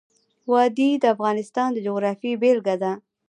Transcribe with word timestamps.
وادي 0.51 0.89
د 0.97 1.03
افغانستان 1.15 1.67
د 1.73 1.77
جغرافیې 1.85 2.35
بېلګه 2.41 2.75
ده. 2.83 2.91